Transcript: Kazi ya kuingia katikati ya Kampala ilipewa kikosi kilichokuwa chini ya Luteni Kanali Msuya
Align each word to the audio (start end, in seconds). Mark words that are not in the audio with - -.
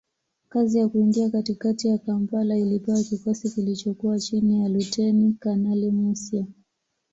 Kazi 0.49 0.77
ya 0.77 0.87
kuingia 0.87 1.29
katikati 1.29 1.87
ya 1.87 1.97
Kampala 1.97 2.57
ilipewa 2.57 3.03
kikosi 3.03 3.49
kilichokuwa 3.49 4.19
chini 4.19 4.59
ya 4.59 4.69
Luteni 4.69 5.33
Kanali 5.39 5.91
Msuya 5.91 6.45